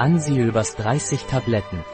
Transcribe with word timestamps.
Ansiöbers 0.00 0.76
30 0.76 1.26
Tabletten. 1.26 1.84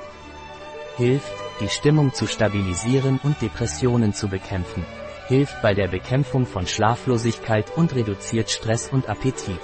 Hilft, 0.97 1.33
die 1.61 1.69
Stimmung 1.69 2.15
zu 2.15 2.29
stabilisieren 2.29 3.19
und 3.25 3.43
Depressionen 3.43 4.15
zu 4.15 4.29
bekämpfen. 4.29 4.87
Hilft 5.27 5.61
bei 5.61 5.75
der 5.75 5.89
Bekämpfung 5.89 6.47
von 6.47 6.69
Schlaflosigkeit 6.69 7.77
und 7.77 7.97
reduziert 7.97 8.49
Stress 8.49 8.91
und 8.93 9.09
Appetit. 9.09 9.59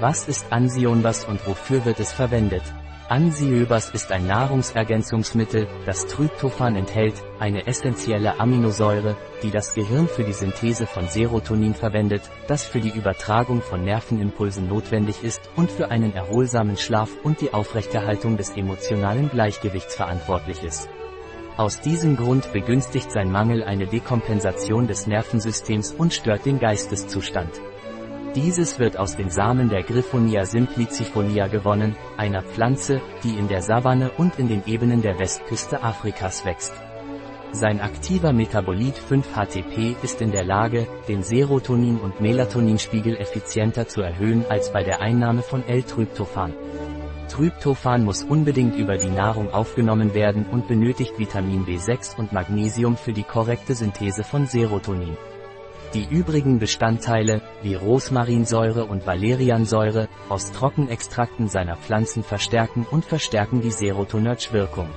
Was 0.00 0.26
ist 0.26 0.46
Ansionbas 0.50 1.24
und 1.24 1.46
wofür 1.46 1.84
wird 1.84 2.00
es 2.00 2.12
verwendet? 2.12 2.64
Ansiöbas 3.08 3.90
ist 3.90 4.10
ein 4.12 4.26
Nahrungsergänzungsmittel, 4.26 5.68
das 5.84 6.06
Tryptophan 6.06 6.74
enthält, 6.74 7.14
eine 7.38 7.66
essentielle 7.66 8.40
Aminosäure, 8.40 9.14
die 9.42 9.50
das 9.50 9.74
Gehirn 9.74 10.08
für 10.08 10.24
die 10.24 10.32
Synthese 10.32 10.86
von 10.86 11.06
Serotonin 11.06 11.74
verwendet, 11.74 12.22
das 12.48 12.64
für 12.64 12.80
die 12.80 12.88
Übertragung 12.88 13.60
von 13.60 13.84
Nervenimpulsen 13.84 14.66
notwendig 14.68 15.22
ist 15.22 15.50
und 15.54 15.70
für 15.70 15.90
einen 15.90 16.14
erholsamen 16.14 16.78
Schlaf 16.78 17.10
und 17.22 17.42
die 17.42 17.52
Aufrechterhaltung 17.52 18.38
des 18.38 18.56
emotionalen 18.56 19.28
Gleichgewichts 19.28 19.94
verantwortlich 19.94 20.62
ist. 20.62 20.88
Aus 21.58 21.82
diesem 21.82 22.16
Grund 22.16 22.54
begünstigt 22.54 23.12
sein 23.12 23.30
Mangel 23.30 23.62
eine 23.64 23.86
Dekompensation 23.86 24.86
des 24.86 25.06
Nervensystems 25.06 25.92
und 25.92 26.14
stört 26.14 26.46
den 26.46 26.58
Geisteszustand. 26.58 27.50
Dieses 28.34 28.80
wird 28.80 28.96
aus 28.96 29.16
den 29.16 29.30
Samen 29.30 29.68
der 29.68 29.84
Griffonia 29.84 30.44
simplicifolia 30.44 31.46
gewonnen, 31.46 31.94
einer 32.16 32.42
Pflanze, 32.42 33.00
die 33.22 33.38
in 33.38 33.46
der 33.46 33.62
Savanne 33.62 34.10
und 34.10 34.40
in 34.40 34.48
den 34.48 34.64
Ebenen 34.66 35.02
der 35.02 35.20
Westküste 35.20 35.84
Afrikas 35.84 36.44
wächst. 36.44 36.74
Sein 37.52 37.80
aktiver 37.80 38.32
Metabolit 38.32 38.96
5-HTP 38.96 39.94
ist 40.02 40.20
in 40.20 40.32
der 40.32 40.42
Lage, 40.42 40.88
den 41.06 41.22
Serotonin- 41.22 42.00
und 42.00 42.20
Melatoninspiegel 42.20 43.16
effizienter 43.16 43.86
zu 43.86 44.00
erhöhen 44.00 44.44
als 44.48 44.72
bei 44.72 44.82
der 44.82 45.00
Einnahme 45.00 45.42
von 45.42 45.62
L-Tryptophan. 45.64 46.52
Tryptophan 47.28 48.04
muss 48.04 48.24
unbedingt 48.24 48.74
über 48.74 48.96
die 48.96 49.10
Nahrung 49.10 49.52
aufgenommen 49.52 50.12
werden 50.12 50.46
und 50.50 50.66
benötigt 50.66 51.20
Vitamin 51.20 51.64
B6 51.64 52.16
und 52.18 52.32
Magnesium 52.32 52.96
für 52.96 53.12
die 53.12 53.22
korrekte 53.22 53.76
Synthese 53.76 54.24
von 54.24 54.46
Serotonin. 54.46 55.16
Die 55.94 56.08
übrigen 56.10 56.58
Bestandteile, 56.58 57.40
wie 57.62 57.76
Rosmarinsäure 57.76 58.84
und 58.84 59.06
Valeriansäure, 59.06 60.08
aus 60.28 60.50
Trockenextrakten 60.50 61.46
seiner 61.46 61.76
Pflanzen 61.76 62.24
verstärken 62.24 62.84
und 62.90 63.04
verstärken 63.04 63.60
die 63.60 63.70
Serotonerge-Wirkung. 63.70 64.88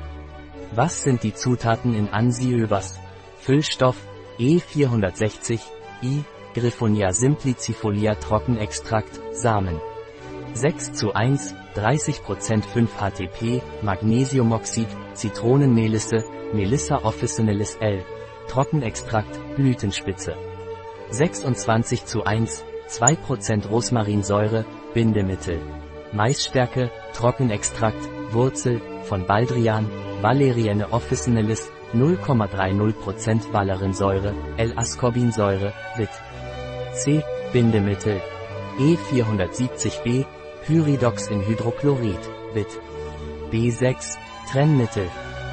Was 0.73 1.03
sind 1.03 1.21
die 1.21 1.35
Zutaten 1.35 1.93
in 1.93 2.09
Ansiöbers? 2.09 2.99
Füllstoff, 3.37 3.95
E460, 4.39 5.59
I, 6.01 6.23
Griffonia 6.55 7.13
simplicifolia 7.13 8.15
Trockenextrakt, 8.15 9.19
Samen. 9.33 9.79
6 10.55 10.93
zu 10.93 11.13
1, 11.13 11.53
30% 11.75 12.63
5-HTP, 12.73 13.61
Magnesiumoxid, 13.83 14.87
Zitronenmelisse, 15.13 16.23
Melissa 16.53 17.03
officinalis 17.03 17.75
L. 17.75 18.03
Trockenextrakt, 18.47 19.39
Blütenspitze. 19.55 20.35
26 21.09 22.05
zu 22.05 22.25
1, 22.25 22.63
2% 22.89 23.67
Rosmarinsäure, 23.67 24.65
Bindemittel. 24.93 25.59
Maisstärke, 26.13 26.91
Trockenextrakt, 27.13 28.09
Wurzel, 28.31 28.81
von 29.03 29.25
Baldrian, 29.25 29.89
Valeriane 30.21 30.91
officinalis, 30.91 31.69
0,30% 31.93 33.53
Valerinsäure, 33.53 34.33
L-Ascorbinsäure, 34.57 35.73
Wit. 35.95 36.09
C. 36.93 37.23
Bindemittel. 37.53 38.21
E470b, 38.79 40.25
Pyridox 40.65 41.27
in 41.27 41.45
Hydrochlorid, 41.45 42.19
Wit. 42.53 42.67
B6, 43.51 44.17
Trennmittel. 44.51 45.09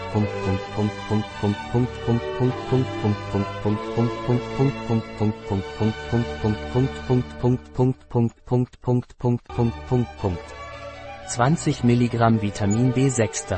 Punkt, 9.22 9.48
Punkt, 9.56 10.18
Punkt, 10.20 10.40
20 11.30 11.84
Milligramm 11.84 12.42
Vitamin 12.42 12.94
B6. 12.94 13.58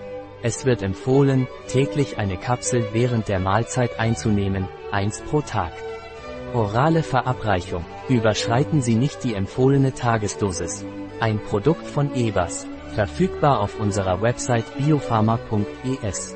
Es 0.43 0.65
wird 0.65 0.81
empfohlen, 0.81 1.47
täglich 1.67 2.17
eine 2.17 2.37
Kapsel 2.37 2.87
während 2.93 3.27
der 3.27 3.39
Mahlzeit 3.39 3.99
einzunehmen, 3.99 4.67
eins 4.91 5.21
pro 5.21 5.41
Tag. 5.41 5.71
Orale 6.53 7.03
Verabreichung. 7.03 7.85
Überschreiten 8.09 8.81
Sie 8.81 8.95
nicht 8.95 9.23
die 9.23 9.35
empfohlene 9.35 9.93
Tagesdosis. 9.93 10.83
Ein 11.19 11.39
Produkt 11.39 11.85
von 11.85 12.13
Ebers. 12.15 12.67
Verfügbar 12.95 13.61
auf 13.61 13.79
unserer 13.79 14.21
Website 14.21 14.65
biopharma.es. 14.77 16.35